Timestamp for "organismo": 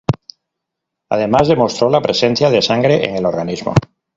3.27-3.75